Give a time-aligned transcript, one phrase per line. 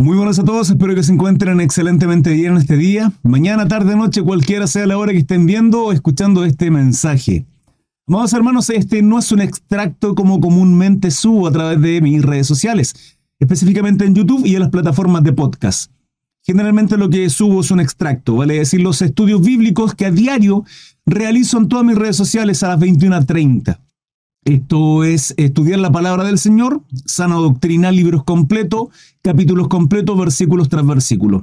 [0.00, 3.12] Muy buenas a todos, espero que se encuentren excelentemente bien este día.
[3.22, 7.44] Mañana, tarde, noche, cualquiera sea la hora que estén viendo o escuchando este mensaje.
[8.06, 12.46] Amados hermanos, este no es un extracto como comúnmente subo a través de mis redes
[12.46, 15.92] sociales, específicamente en YouTube y en las plataformas de podcast.
[16.46, 20.64] Generalmente lo que subo es un extracto, vale decir, los estudios bíblicos que a diario
[21.04, 23.78] realizo en todas mis redes sociales a las 21.30.
[24.44, 28.88] Esto es estudiar la palabra del Señor, sana doctrina, libros completos,
[29.20, 31.42] capítulos completos, versículos tras versículos.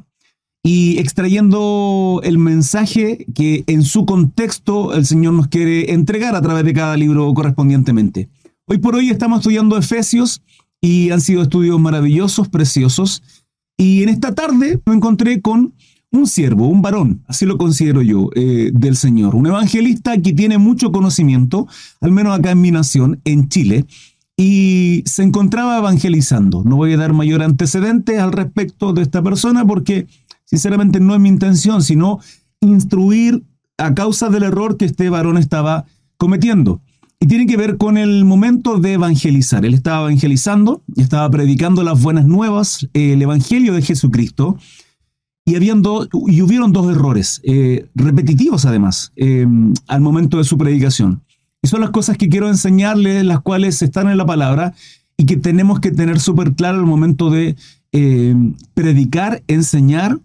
[0.64, 6.66] Y extrayendo el mensaje que en su contexto el Señor nos quiere entregar a través
[6.66, 8.30] de cada libro correspondientemente.
[8.66, 10.42] Hoy por hoy estamos estudiando Efesios
[10.82, 13.22] y han sido estudios maravillosos, preciosos.
[13.78, 15.74] Y en esta tarde me encontré con
[16.12, 20.58] un siervo, un varón, así lo considero yo, eh, del Señor, un evangelista que tiene
[20.58, 21.68] mucho conocimiento,
[22.02, 23.86] al menos acá en mi nación, en Chile,
[24.38, 26.64] y se encontraba evangelizando.
[26.64, 30.08] No voy a dar mayor antecedente al respecto de esta persona porque
[30.46, 32.20] sinceramente no es mi intención, sino
[32.62, 33.44] instruir
[33.78, 35.86] a causa del error que este varón estaba
[36.18, 36.82] cometiendo.
[37.20, 39.66] Y tiene que ver con el momento de evangelizar.
[39.66, 44.58] Él estaba evangelizando, estaba predicando las buenas nuevas, el Evangelio de Jesucristo,
[45.48, 45.82] y, habían
[46.28, 51.22] y hubieron dos errores, eh, repetitivos además, em, al momento de su predicación.
[51.62, 54.74] Y son las cosas que quiero enseñarles, las cuales están en la palabra
[55.16, 57.56] y que tenemos que tener súper claro al momento de
[57.94, 60.20] em, predicar, enseñar,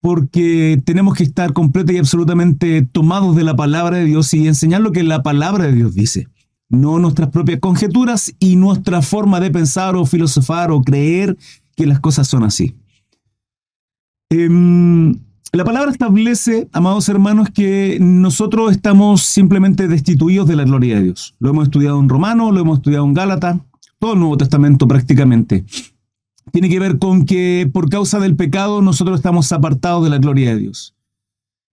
[0.00, 4.80] porque tenemos que estar completa y absolutamente tomados de la palabra de Dios y enseñar
[4.80, 6.28] lo que la palabra de Dios dice,
[6.70, 11.36] no nuestras propias conjeturas y nuestra forma de pensar o filosofar o creer
[11.76, 12.74] que las cosas son así.
[14.34, 15.14] Em,
[15.52, 21.34] la palabra establece, amados hermanos, que nosotros estamos simplemente destituidos de la gloria de Dios.
[21.38, 23.60] Lo hemos estudiado en Romano, lo hemos estudiado en Gálata,
[23.98, 25.66] todo el Nuevo Testamento prácticamente.
[26.50, 30.54] Tiene que ver con que por causa del pecado nosotros estamos apartados de la gloria
[30.54, 30.94] de Dios.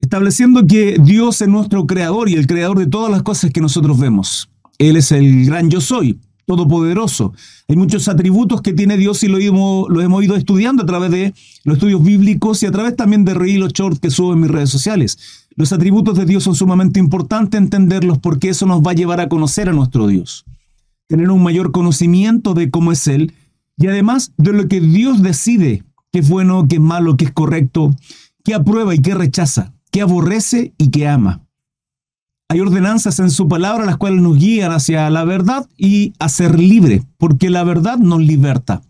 [0.02, 3.98] Estableciendo que Dios es nuestro creador y el creador de todas las cosas que nosotros
[3.98, 4.50] vemos.
[4.80, 6.20] Él es el gran yo soy
[6.50, 7.32] todopoderoso.
[7.68, 11.76] Hay muchos atributos que tiene Dios y lo hemos, ido estudiando a través de los
[11.76, 14.72] estudios bíblicos y a través también de reír los shorts que subo en mis redes
[14.72, 15.46] sociales.
[15.56, 19.30] Los atributos de Dios son sumamente importantes entenderlos porque eso nos va a llevar a
[19.30, 20.44] conocer a nuestro Dios.
[21.06, 23.32] Tener un mayor conocimiento de cómo es Él
[23.78, 27.32] y además de lo que Dios decide, qué es bueno, qué es malo, qué es
[27.32, 27.96] correcto,
[28.44, 31.44] qué aprueba y qué rechaza, qué aborrece y qué ama.
[32.52, 36.58] Hay ordenanzas en su palabra las cuales nos guían hacia la verdad y a ser
[36.58, 38.82] libre, porque la verdad nos liberta.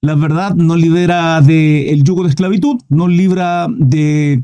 [0.00, 4.42] La verdad nos libera del yugo de esclavitud, nos libra de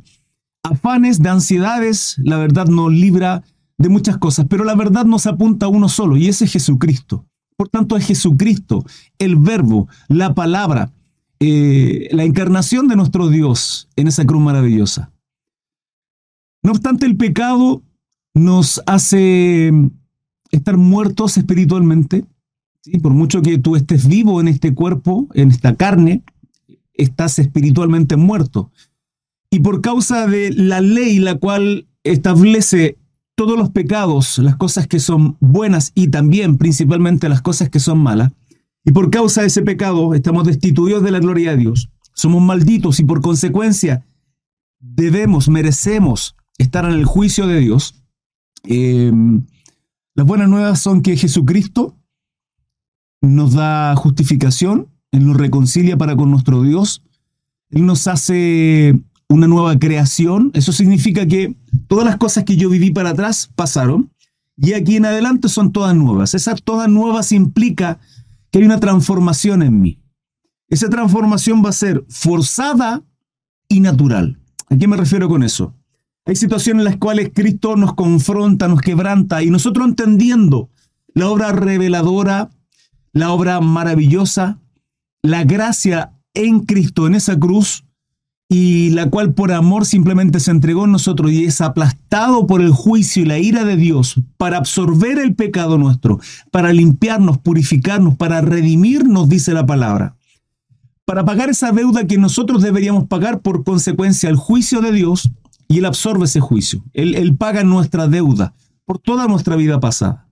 [0.62, 3.42] afanes, de ansiedades, la verdad nos libra
[3.78, 7.24] de muchas cosas, pero la verdad nos apunta a uno solo y ese es Jesucristo.
[7.56, 8.84] Por tanto, es Jesucristo,
[9.18, 10.92] el verbo, la palabra,
[11.40, 15.10] eh, la encarnación de nuestro Dios en esa cruz maravillosa.
[16.62, 17.82] No obstante, el pecado
[18.38, 19.72] nos hace
[20.50, 22.24] estar muertos espiritualmente.
[23.02, 26.22] Por mucho que tú estés vivo en este cuerpo, en esta carne,
[26.94, 28.70] estás espiritualmente muerto.
[29.50, 32.98] Y por causa de la ley la cual establece
[33.34, 37.98] todos los pecados, las cosas que son buenas y también principalmente las cosas que son
[37.98, 38.32] malas,
[38.84, 42.98] y por causa de ese pecado estamos destituidos de la gloria de Dios, somos malditos
[42.98, 44.04] y por consecuencia
[44.80, 48.02] debemos, merecemos estar en el juicio de Dios,
[48.64, 49.12] eh,
[50.14, 51.96] las buenas nuevas son que Jesucristo
[53.20, 57.02] nos da justificación, Él nos reconcilia para con nuestro Dios,
[57.70, 60.50] Él nos hace una nueva creación.
[60.54, 61.54] Eso significa que
[61.86, 64.10] todas las cosas que yo viví para atrás pasaron
[64.56, 66.34] y aquí en adelante son todas nuevas.
[66.34, 68.00] Esas todas nuevas implica
[68.50, 70.00] que hay una transformación en mí.
[70.68, 73.02] Esa transformación va a ser forzada
[73.68, 74.38] y natural.
[74.68, 75.74] ¿A qué me refiero con eso?
[76.28, 80.68] Hay situaciones en las cuales Cristo nos confronta, nos quebranta y nosotros entendiendo
[81.14, 82.50] la obra reveladora,
[83.14, 84.58] la obra maravillosa,
[85.22, 87.86] la gracia en Cristo en esa cruz
[88.46, 92.72] y la cual por amor simplemente se entregó en nosotros y es aplastado por el
[92.72, 96.20] juicio y la ira de Dios para absorber el pecado nuestro,
[96.50, 100.14] para limpiarnos, purificarnos, para redimirnos, dice la palabra.
[101.06, 105.30] Para pagar esa deuda que nosotros deberíamos pagar por consecuencia al juicio de Dios,
[105.68, 106.82] y Él absorbe ese juicio.
[106.94, 108.54] Él, paga nuestra deuda
[108.84, 110.26] por toda nuestra vida pasada.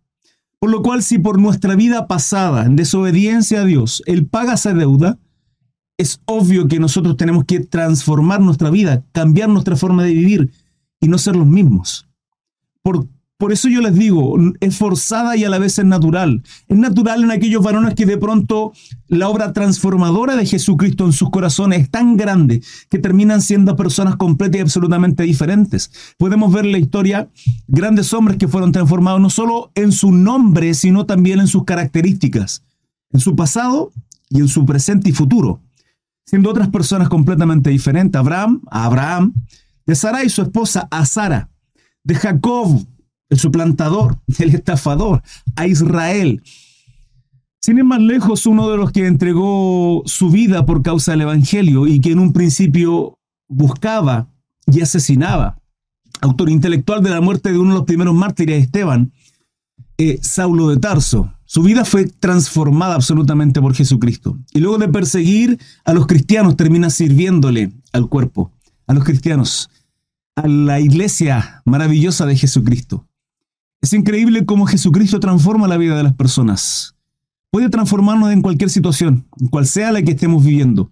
[0.58, 4.72] Por lo cual, si por nuestra vida pasada, en desobediencia a Dios, Él paga esa
[4.72, 5.18] deuda,
[5.98, 10.52] es obvio que nosotros tenemos que transformar nuestra vida, cambiar nuestra forma de vivir
[11.00, 12.06] y no ser los mismos.
[12.82, 13.06] Por
[13.38, 16.42] por eso yo les digo, es forzada y a la vez es natural.
[16.68, 18.72] Es natural en aquellos varones que de pronto
[19.08, 24.16] la obra transformadora de Jesucristo en sus corazones es tan grande que terminan siendo personas
[24.16, 25.90] completas y absolutamente diferentes.
[26.16, 27.28] Podemos ver en la historia
[27.68, 32.64] grandes hombres que fueron transformados no solo en su nombre, sino también en sus características,
[33.12, 33.92] en su pasado
[34.30, 35.60] y en su presente y futuro,
[36.24, 38.18] siendo otras personas completamente diferentes.
[38.18, 39.34] Abraham, a Abraham,
[39.84, 41.50] de Sara y su esposa, a Sara,
[42.02, 42.86] de Jacob,
[43.28, 45.22] el suplantador, el estafador,
[45.54, 46.42] a Israel.
[47.60, 51.86] Sin ir más lejos, uno de los que entregó su vida por causa del Evangelio
[51.86, 53.18] y que en un principio
[53.48, 54.28] buscaba
[54.66, 55.58] y asesinaba,
[56.20, 59.12] autor intelectual de la muerte de uno de los primeros mártires, Esteban,
[59.98, 61.32] eh, Saulo de Tarso.
[61.44, 64.38] Su vida fue transformada absolutamente por Jesucristo.
[64.52, 68.52] Y luego de perseguir a los cristianos, termina sirviéndole al cuerpo,
[68.86, 69.70] a los cristianos,
[70.34, 73.06] a la iglesia maravillosa de Jesucristo.
[73.86, 76.96] Es increíble cómo Jesucristo transforma la vida de las personas.
[77.52, 80.90] Puede transformarnos en cualquier situación, cual sea la que estemos viviendo.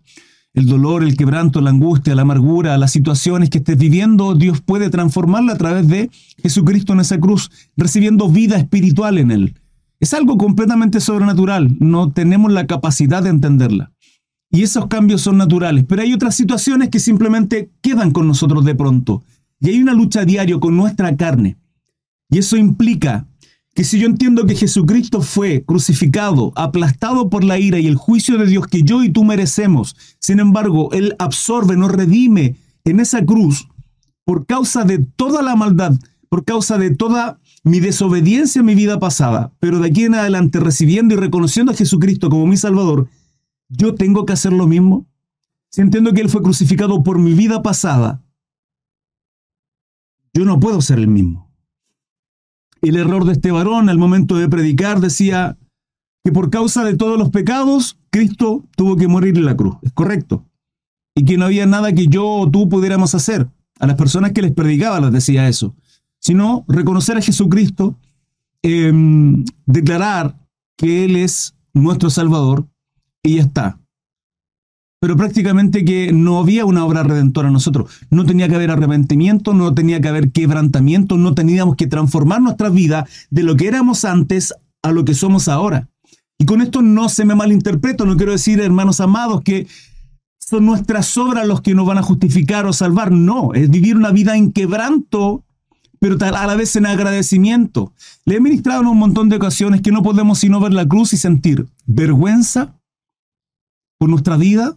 [0.52, 4.91] El dolor, el quebranto, la angustia, la amargura, las situaciones que estés viviendo, Dios puede
[4.91, 6.08] transformarla a través de
[6.41, 9.61] Jesucristo en esa cruz, recibiendo vida espiritual en Él.
[9.99, 13.91] Es algo completamente sobrenatural, no tenemos la capacidad de entenderla.
[14.52, 18.76] Y esos cambios son naturales, pero hay otras situaciones que simplemente quedan con nosotros de
[18.76, 19.25] pronto.
[19.58, 21.56] Y hay una lucha diaria con nuestra carne.
[22.31, 23.26] Y eso implica
[23.75, 28.38] que si yo entiendo que Jesucristo fue crucificado, aplastado por la ira y el juicio
[28.38, 33.25] de Dios que yo y tú merecemos, sin embargo, Él absorbe, nos redime en esa
[33.25, 33.69] cruz
[34.25, 35.93] por causa de toda la maldad,
[36.29, 40.61] por causa de toda mi desobediencia en mi vida pasada, pero de aquí en adelante
[40.61, 43.09] recibiendo y reconociendo a Jesucristo como mi Salvador,
[43.69, 45.06] yo tengo que hacer lo mismo.
[45.70, 48.23] Si entiendo que Él fue crucificado por mi vida pasada,
[50.32, 51.44] yo no puedo ser el mismo
[52.88, 55.56] el error de este varón al momento de predicar decía
[56.25, 59.76] que por causa de todos los pecados, Cristo tuvo que morir en la cruz.
[59.82, 60.44] Es correcto.
[61.14, 63.48] Y que no había nada que yo o tú pudiéramos hacer.
[63.78, 65.75] A las personas que les predicaba les decía eso.
[66.19, 67.98] Sino reconocer a Jesucristo,
[68.62, 70.38] em, declarar
[70.76, 72.66] que Él es nuestro Salvador
[73.22, 73.78] y ya está
[75.05, 77.91] pero prácticamente que no había una obra redentora en nosotros.
[78.09, 82.71] No tenía que haber arrepentimiento, no tenía que haber quebrantamiento, no teníamos que transformar nuestra
[82.71, 85.91] vida de lo que éramos antes a lo que somos ahora.
[86.39, 89.67] Y con esto no se me malinterpreto, no quiero decir, hermanos amados, que
[90.39, 93.12] son nuestras obras los que nos van a justificar o salvar.
[93.12, 95.45] No, es vivir una vida en quebranto,
[95.99, 97.93] pero a la vez en agradecimiento.
[98.25, 101.12] Le he ministrado en un montón de ocasiones que no podemos sino ver la cruz
[101.12, 102.81] y sentir vergüenza
[103.99, 104.75] por nuestra vida,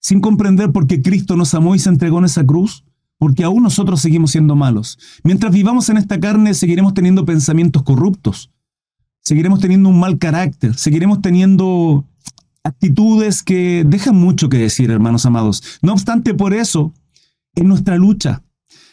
[0.00, 2.84] sin comprender por qué Cristo nos amó y se entregó en esa cruz,
[3.18, 4.98] porque aún nosotros seguimos siendo malos.
[5.24, 8.50] Mientras vivamos en esta carne, seguiremos teniendo pensamientos corruptos,
[9.22, 12.06] seguiremos teniendo un mal carácter, seguiremos teniendo
[12.62, 15.62] actitudes que dejan mucho que decir, hermanos amados.
[15.82, 16.92] No obstante, por eso,
[17.54, 18.42] en nuestra lucha,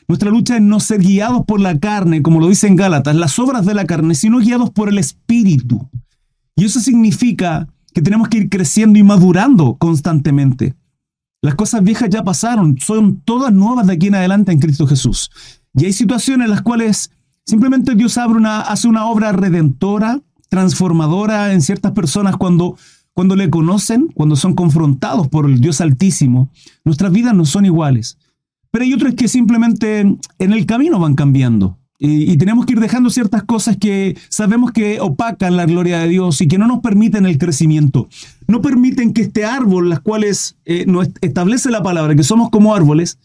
[0.08, 3.40] nuestra lucha es no ser guiados por la carne, como lo dice en Gálatas, las
[3.40, 5.90] obras de la carne, sino guiados por el Espíritu.
[6.56, 10.76] Y eso significa que tenemos que ir creciendo y madurando constantemente.
[11.46, 15.30] Las cosas viejas ya pasaron, son todas nuevas de aquí en adelante en Cristo Jesús.
[15.76, 17.12] Y hay situaciones en las cuales
[17.46, 20.20] simplemente Dios abre una, hace una obra redentora,
[20.50, 22.80] transformadora en ciertas personas cuando,
[23.14, 26.50] cuando le conocen, cuando son confrontados por el Dios Altísimo.
[26.84, 28.18] Nuestras vidas no son iguales.
[28.72, 31.78] Pero hay otras que simplemente en el camino van cambiando.
[31.98, 36.42] Y, tenemos que ir dejando ciertas cosas que sabemos que opacan la gloria de Dios
[36.42, 38.10] y que no nos permiten el crecimiento.
[38.48, 42.76] No permiten que este árbol, las cuales eh, nos establece la palabra, que somos como
[42.76, 43.18] árboles,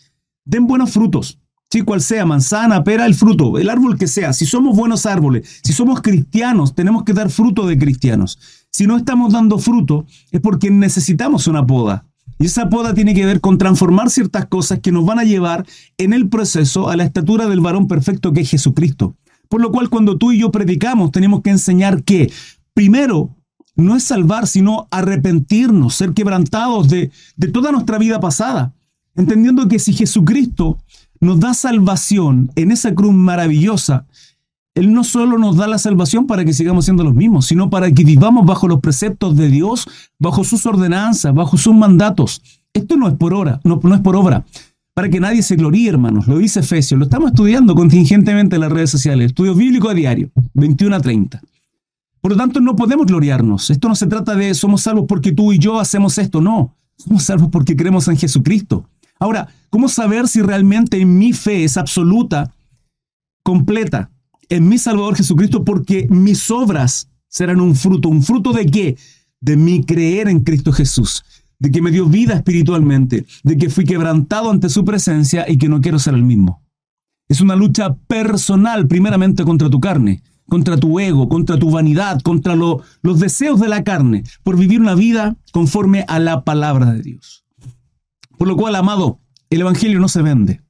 [0.45, 1.39] den buenos frutos.
[1.73, 4.33] Sí, cual sea, manzana, pera, el fruto, el árbol que sea.
[4.33, 8.39] Si somos buenos árboles, si somos cristianos, tenemos que dar fruto de cristianos.
[8.73, 12.10] Si no estamos dando fruto, es porque necesitamos una poda.
[12.41, 15.67] Y esa poda tiene que ver con transformar ciertas cosas que nos van a llevar
[15.99, 19.15] en el proceso a la estatura del varón perfecto que es Jesucristo.
[19.51, 22.33] Por lo cual cuando tú y yo predicamos tenemos que enseñar que
[22.73, 23.37] primero
[23.77, 28.73] no es salvar, sino arrepentirnos, ser quebrantados de, de toda nuestra vida pasada.
[29.15, 30.79] Entendiendo que si Jesucristo
[31.21, 34.07] nos da salvación en esa cruz maravillosa,
[34.75, 37.91] él no solo nos da la salvación para que sigamos siendo los mismos, sino para
[37.91, 42.43] que vivamos bajo los preceptos de Dios, bajo sus ordenanzas, bajo sus mandatos.
[42.73, 44.45] Esto no es por obra, no, es por obra.
[44.95, 46.29] Para que nadie se gloríe, hermanos.
[46.29, 46.99] Lo dice Efesios.
[46.99, 49.27] Lo estamos estudiando contingentemente en las redes sociales.
[49.27, 51.41] Estudio bíblico a diario, 21 a 30.
[52.21, 53.71] Por lo tanto, no podemos gloriarnos.
[53.71, 56.41] Esto no se trata de somos salvos porque tú y yo hacemos esto.
[56.41, 56.77] No.
[56.97, 58.85] Somos salvos porque creemos en Jesucristo.
[59.19, 62.53] Ahora, ¿cómo saber si realmente mi fe es absoluta,
[63.43, 64.11] completa,
[64.51, 68.09] en mi Salvador Jesucristo porque mis obras serán un fruto.
[68.09, 68.99] ¿Un fruto de qué?
[69.41, 71.25] De mi creer en Cristo Jesús,
[71.59, 75.69] de que me dio vida espiritualmente, de que fui quebrantado ante su presencia y que
[75.69, 76.63] no quiero ser el mismo.
[77.29, 82.57] Es una lucha personal, primeramente contra tu carne, contra tu ego, contra tu vanidad, contra
[82.57, 87.45] los deseos de la carne, por vivir una vida conforme a la palabra de Dios.
[88.37, 90.61] Por lo cual, amado, el Evangelio no se vende.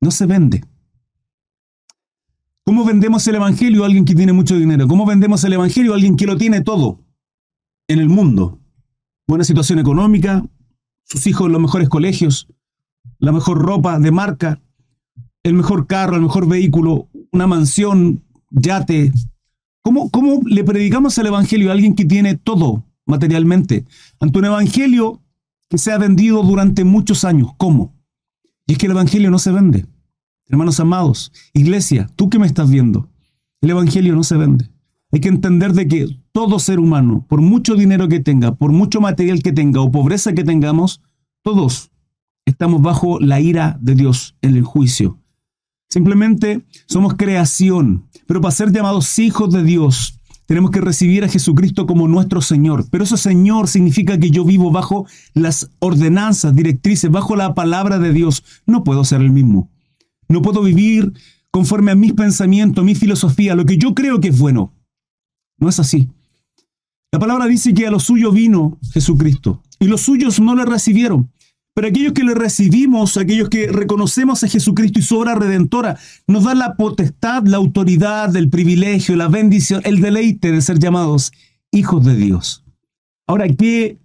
[0.00, 0.64] No se vende.
[2.68, 4.88] ¿Cómo vendemos el Evangelio a alguien que tiene mucho dinero?
[4.88, 6.98] ¿Cómo vendemos el Evangelio a alguien que lo tiene todo
[7.86, 8.58] en el mundo?
[9.28, 10.44] Buena situación económica,
[11.04, 12.48] sus hijos en los mejores colegios,
[13.20, 14.60] la mejor ropa de marca,
[15.44, 19.12] el mejor carro, el mejor vehículo, una mansión, yate.
[19.82, 23.84] ¿Cómo, ¿Cómo le predicamos el Evangelio a alguien que tiene todo materialmente?
[24.18, 25.22] Ante un Evangelio
[25.70, 27.50] que se ha vendido durante muchos años.
[27.58, 27.94] ¿Cómo?
[28.66, 29.86] Y es que el Evangelio no se vende.
[30.48, 33.08] Hermanos amados, iglesia, tú que me estás viendo,
[33.60, 34.70] el Evangelio no se vende.
[35.10, 39.00] Hay que entender de que todo ser humano, por mucho dinero que tenga, por mucho
[39.00, 41.02] material que tenga o pobreza que tengamos,
[41.42, 41.90] todos
[42.44, 45.18] estamos bajo la ira de Dios en el juicio.
[45.90, 51.86] Simplemente somos creación, pero para ser llamados hijos de Dios, tenemos que recibir a Jesucristo
[51.86, 52.84] como nuestro Señor.
[52.90, 58.12] Pero ese Señor significa que yo vivo bajo las ordenanzas, directrices, bajo la palabra de
[58.12, 58.44] Dios.
[58.64, 59.70] No puedo ser el mismo.
[60.28, 61.12] No puedo vivir
[61.50, 64.74] conforme a mis pensamientos, mi filosofía, lo que yo creo que es bueno.
[65.58, 66.08] No es así.
[67.12, 71.30] La palabra dice que a los suyos vino Jesucristo y los suyos no le recibieron.
[71.74, 76.44] Pero aquellos que le recibimos, aquellos que reconocemos a Jesucristo y su obra redentora, nos
[76.44, 81.32] da la potestad, la autoridad, el privilegio, la bendición, el deleite de ser llamados
[81.70, 82.64] hijos de Dios.
[83.26, 83.98] Ahora, ¿qué,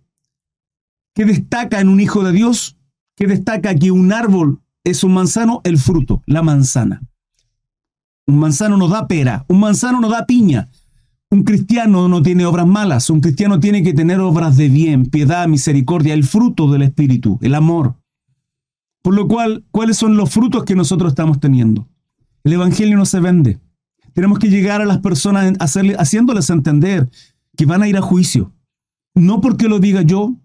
[1.15, 2.77] qué destaca en un hijo de Dios?
[3.15, 5.61] ¿Qué destaca que un árbol es un manzano?
[5.63, 7.01] El fruto, la manzana.
[8.27, 10.69] Un manzano no da pera, un manzano no da piña,
[11.29, 15.47] un cristiano no tiene obras malas, un cristiano tiene que tener obras de bien, piedad,
[15.47, 17.95] misericordia, el fruto del Espíritu, el amor.
[19.01, 21.87] Por lo cual, ¿cuáles son los frutos que nosotros estamos teniendo?
[22.43, 23.59] El Evangelio no se vende.
[24.13, 27.09] Tenemos que llegar a las personas haciéndoles entender
[27.55, 28.53] que van a ir a juicio.
[29.15, 30.35] No porque lo diga yo,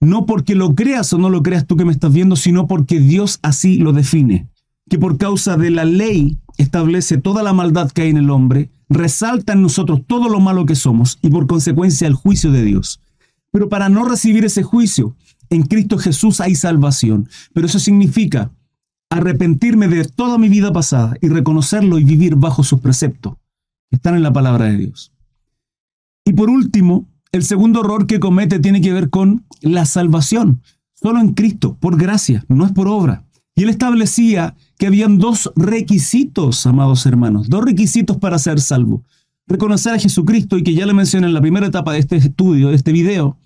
[0.00, 3.00] no porque lo creas o no lo creas tú que me estás viendo, sino porque
[3.00, 4.48] Dios así lo define.
[4.88, 8.70] Que por causa de la ley establece toda la maldad que hay en el hombre,
[8.88, 13.00] resalta en nosotros todo lo malo que somos y por consecuencia el juicio de Dios.
[13.52, 15.14] Pero para no recibir ese juicio,
[15.50, 17.28] en Cristo Jesús hay salvación.
[17.52, 18.50] Pero eso significa
[19.10, 23.34] arrepentirme de toda mi vida pasada y reconocerlo y vivir bajo sus preceptos,
[23.90, 25.12] están en la palabra de Dios.
[26.24, 30.62] Y por último, el segundo error que comete tiene que ver con la salvación.
[30.94, 33.24] Solo en Cristo, por gracia, no es por obra.
[33.54, 39.04] Y él establecía que habían dos requisitos, amados hermanos, dos requisitos para ser salvo.
[39.46, 42.68] Reconocer a Jesucristo y que ya le mencioné en la primera etapa de este estudio,
[42.68, 43.38] de este video,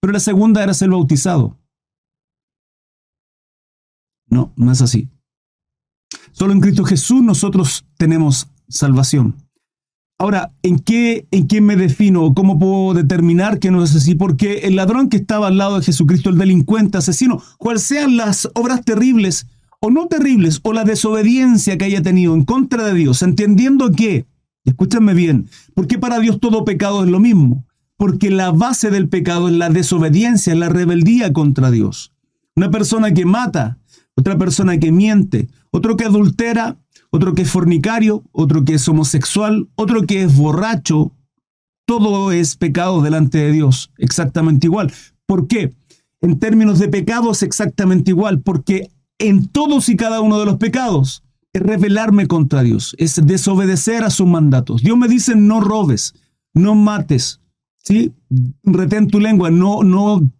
[0.00, 1.58] pero la segunda era ser bautizado.
[4.26, 5.08] No, no es así.
[6.32, 9.36] Solo en Cristo Jesús nosotros tenemos salvación.
[10.20, 12.34] Ahora, ¿en qué, ¿en qué me defino?
[12.34, 14.14] ¿Cómo puedo determinar que no es así?
[14.14, 18.46] Porque el ladrón que estaba al lado de Jesucristo, el delincuente, asesino, cuales sean las
[18.52, 19.46] obras terribles
[19.80, 24.26] o no terribles, o la desobediencia que haya tenido en contra de Dios, entendiendo que,
[24.66, 27.64] escúchame bien, porque para Dios todo pecado es lo mismo,
[27.96, 32.12] porque la base del pecado es la desobediencia, la rebeldía contra Dios.
[32.54, 33.78] Una persona que mata,
[34.16, 36.76] otra persona que miente, otro que adultera,
[37.10, 41.12] otro que es fornicario, otro que es homosexual, otro que es borracho,
[41.86, 44.92] todo es pecado delante de Dios, exactamente igual.
[45.26, 45.74] ¿Por qué?
[46.20, 50.56] En términos de pecado es exactamente igual, porque en todos y cada uno de los
[50.56, 54.82] pecados es rebelarme contra Dios, es desobedecer a sus mandatos.
[54.82, 56.14] Dios me dice no robes,
[56.54, 57.40] no mates,
[57.78, 58.12] ¿sí?
[58.62, 60.30] retén tu lengua, no, no.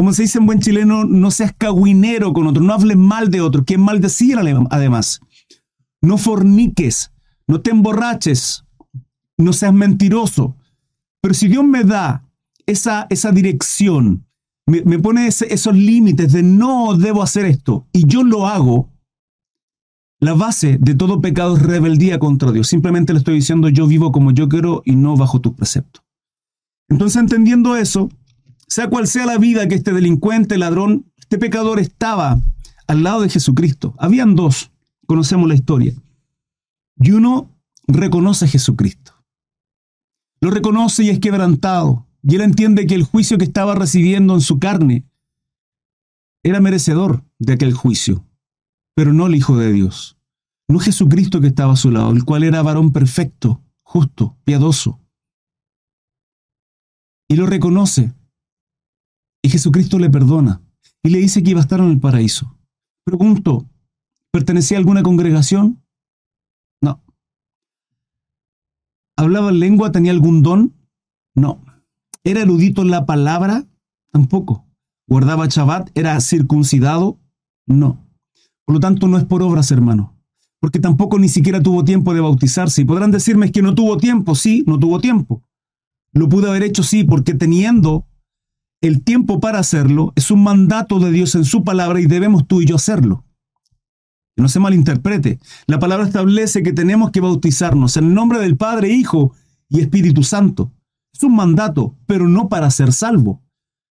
[0.00, 3.42] Como se dice en buen chileno, no seas cagüinero con otro, no hables mal de
[3.42, 4.38] otro, que es maldecir
[4.70, 5.20] además.
[6.00, 7.12] No forniques,
[7.46, 8.64] no te emborraches,
[9.36, 10.56] no seas mentiroso.
[11.20, 12.26] Pero si Dios me da
[12.64, 14.24] esa, esa dirección,
[14.64, 18.88] me, pone esos límites de no debo hacer esto y yo lo hago,
[20.18, 22.68] la base de todo pecado es rebeldía contra Dios.
[22.68, 26.00] Simplemente le estoy diciendo yo vivo como yo quiero y no bajo tu precepto.
[26.88, 28.08] Entonces entendiendo eso,
[28.70, 32.40] sea cual sea la vida que este delincuente, ladrón, este pecador estaba
[32.86, 33.94] al lado de Jesucristo.
[33.98, 34.70] Habían dos,
[35.06, 35.92] conocemos la historia.
[36.96, 37.50] Y uno
[37.88, 39.12] reconoce a Jesucristo.
[40.40, 42.06] Lo reconoce y es quebrantado.
[42.22, 45.04] Y él entiende que el juicio que estaba recibiendo en su carne
[46.44, 48.24] era merecedor de aquel juicio,
[48.94, 50.16] pero no el Hijo de Dios.
[50.68, 55.00] no Jesucristo que estaba a su lado, el cual era varón perfecto, justo, piadoso.
[57.28, 58.14] Y lo reconoce.
[59.42, 60.62] Y Jesucristo le perdona.
[61.02, 62.56] Y le dice que iba a estar en el paraíso.
[63.04, 63.66] Pregunto,
[64.30, 65.82] ¿pertenecía a alguna congregación?
[66.82, 67.02] No.
[69.16, 69.92] ¿Hablaba lengua?
[69.92, 70.74] ¿Tenía algún don?
[71.34, 71.64] No.
[72.22, 73.66] ¿Era erudito en la palabra?
[74.12, 74.66] Tampoco.
[75.08, 75.90] ¿Guardaba Shabbat?
[75.94, 77.18] ¿Era circuncidado?
[77.66, 78.06] No.
[78.66, 80.16] Por lo tanto, no es por obras, hermano.
[80.60, 82.82] Porque tampoco ni siquiera tuvo tiempo de bautizarse.
[82.82, 84.34] Y podrán decirme que no tuvo tiempo.
[84.34, 85.42] Sí, no tuvo tiempo.
[86.12, 88.06] Lo pudo haber hecho, sí, porque teniendo
[88.80, 92.62] el tiempo para hacerlo, es un mandato de Dios en su palabra y debemos tú
[92.62, 93.24] y yo hacerlo.
[94.34, 95.38] Que no se malinterprete.
[95.66, 99.34] La palabra establece que tenemos que bautizarnos en el nombre del Padre, Hijo
[99.68, 100.72] y Espíritu Santo.
[101.12, 103.42] Es un mandato, pero no para ser salvo.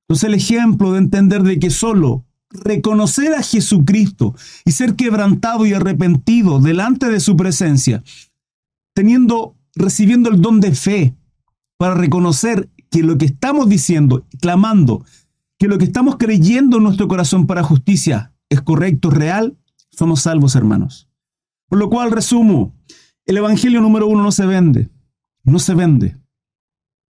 [0.08, 5.74] Entonces el ejemplo de entender de que solo reconocer a Jesucristo y ser quebrantado y
[5.74, 8.04] arrepentido delante de su presencia,
[8.94, 11.15] teniendo, recibiendo el don de fe
[11.77, 15.04] para reconocer que lo que estamos diciendo, clamando,
[15.60, 19.58] que lo que estamos creyendo en nuestro corazón para justicia es correcto, real,
[19.92, 21.10] somos salvos, hermanos.
[21.68, 22.74] Por lo cual, resumo,
[23.25, 24.90] el Evangelio número uno no se vende,
[25.44, 26.16] no se vende.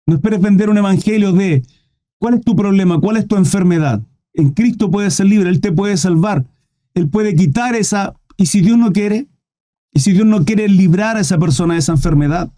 [0.07, 1.63] No esperes vender un Evangelio de
[2.17, 4.01] cuál es tu problema, cuál es tu enfermedad.
[4.33, 6.47] En Cristo puedes ser libre, Él te puede salvar,
[6.95, 8.15] Él puede quitar esa...
[8.35, 9.27] Y si Dios no quiere,
[9.93, 12.51] y si Dios no quiere librar a esa persona de esa enfermedad,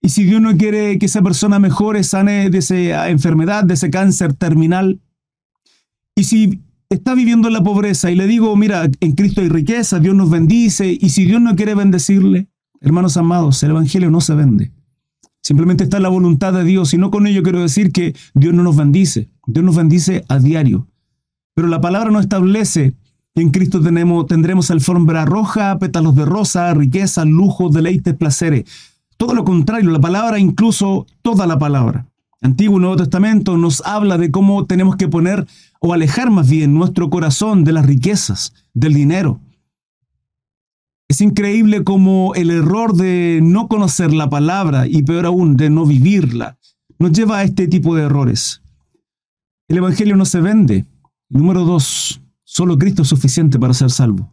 [0.00, 3.90] y si Dios no quiere que esa persona mejore, sane de esa enfermedad, de ese
[3.90, 5.00] cáncer terminal,
[6.14, 10.00] y si está viviendo en la pobreza y le digo, mira, en Cristo hay riqueza,
[10.00, 12.48] Dios nos bendice, y si Dios no quiere bendecirle,
[12.80, 14.72] hermanos amados, el Evangelio no se vende.
[15.42, 18.62] Simplemente está la voluntad de Dios, y no con ello quiero decir que Dios no
[18.62, 19.30] nos bendice.
[19.46, 20.88] Dios nos bendice a diario.
[21.54, 22.94] Pero la palabra no establece
[23.40, 28.64] en Cristo tenemos, tendremos alfombra roja, pétalos de rosa, riqueza, lujo, deleites, placeres.
[29.18, 32.06] Todo lo contrario, la palabra, incluso toda la palabra.
[32.40, 35.44] Antiguo y Nuevo Testamento nos habla de cómo tenemos que poner
[35.80, 39.40] o alejar más bien nuestro corazón de las riquezas, del dinero.
[41.08, 45.84] Es increíble cómo el error de no conocer la palabra y peor aún de no
[45.84, 46.56] vivirla
[47.00, 48.62] nos lleva a este tipo de errores.
[49.66, 50.86] El Evangelio no se vende.
[51.28, 54.32] número dos, solo Cristo es suficiente para ser salvo.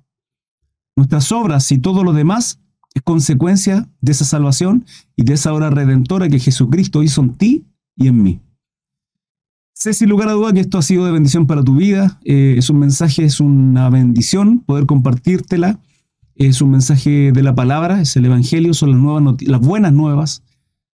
[0.95, 2.60] Nuestras obras y todo lo demás
[2.95, 7.65] es consecuencia de esa salvación y de esa obra redentora que Jesucristo hizo en ti
[7.95, 8.41] y en mí.
[9.73, 12.17] Sé sin lugar a duda que esto ha sido de bendición para tu vida.
[12.23, 15.79] Eh, es un mensaje, es una bendición poder compartírtela.
[16.36, 20.43] Es un mensaje de la palabra, es el Evangelio, son las, nuevas las buenas nuevas,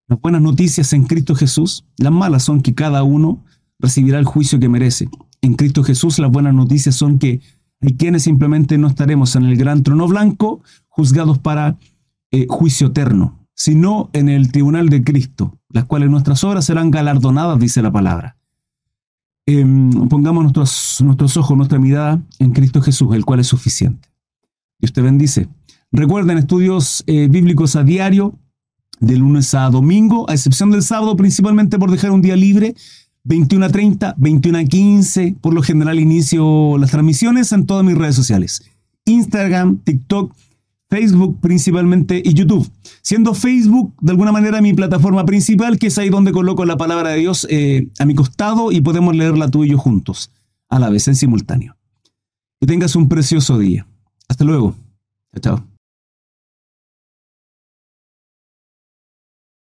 [0.08, 1.86] las buenas noticias en Cristo Jesús.
[1.98, 3.44] Las malas son que cada uno
[3.80, 5.10] recibirá el juicio que merece.
[5.42, 7.42] En Cristo Jesús las buenas noticias son que
[7.82, 11.78] hay quienes simplemente no estaremos en el gran trono blanco juzgados para
[12.32, 17.60] eh, juicio eterno, sino en el tribunal de Cristo, las cuales nuestras obras serán galardonadas,
[17.60, 18.38] dice la palabra.
[19.46, 24.10] Em, pongamos nuestros, nuestros ojos, nuestra mirada en Cristo Jesús, el cual es suficiente.
[24.80, 25.48] Dios te bendice.
[25.92, 28.38] Recuerden estudios eh, bíblicos a diario,
[29.00, 32.76] de lunes a domingo, a excepción del sábado, principalmente por dejar un día libre
[33.28, 35.36] 21 a 30, 21 a 15.
[35.42, 38.64] Por lo general inicio las transmisiones en todas mis redes sociales.
[39.06, 40.34] Instagram, TikTok,
[40.90, 42.70] Facebook principalmente y YouTube.
[43.02, 47.10] Siendo Facebook de alguna manera mi plataforma principal, que es ahí donde coloco la palabra
[47.10, 50.32] de Dios eh, a mi costado y podemos leerla tú y yo juntos,
[50.70, 51.76] a la vez, en simultáneo.
[52.60, 53.86] Que tengas un precioso día.
[54.30, 54.76] Hasta luego.
[55.34, 55.77] Chao, chao.